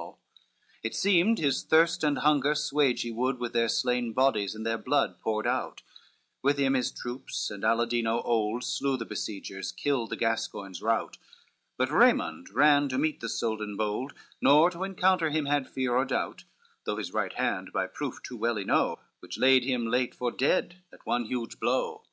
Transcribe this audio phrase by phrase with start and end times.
[0.00, 0.16] LXXIX
[0.82, 4.78] It seemed his thirst and hunger 'suage he would With their slain bodies, and their
[4.78, 5.82] blood poured out,
[6.40, 11.18] With him his troops and Aladino old Slew their besiegers, killed the Gascoign rout:
[11.76, 16.06] But Raymond ran to meet the Soldan bold, Nor to encounter him had fear or
[16.06, 16.44] doubt,
[16.84, 20.30] Though his right hand by proof too well he know, Which laid him late for
[20.32, 22.04] dead at one huge blow.